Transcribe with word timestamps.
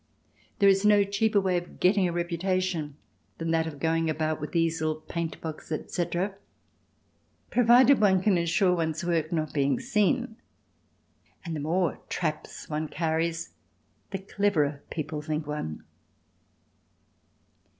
There 0.57 0.67
is 0.67 0.83
no 0.83 1.03
cheaper 1.03 1.39
way 1.39 1.57
of 1.57 1.79
getting 1.79 2.07
a 2.07 2.11
reputation 2.11 2.95
than 3.37 3.51
that 3.51 3.67
of 3.67 3.77
going 3.79 4.09
about 4.09 4.41
with 4.41 4.55
easel, 4.55 4.95
paint 4.95 5.39
box, 5.41 5.71
etc., 5.71 6.33
provided 7.51 8.01
one 8.01 8.19
can 8.23 8.35
ensure 8.35 8.75
one's 8.75 9.03
work 9.05 9.31
not 9.31 9.53
being 9.53 9.79
seen. 9.79 10.37
And 11.45 11.55
the 11.55 11.59
more 11.59 11.99
traps 12.09 12.67
one 12.67 12.87
carries 12.87 13.53
the 14.09 14.17
cleverer 14.17 14.81
people 14.89 15.21
think 15.21 15.45
one. 15.45 15.83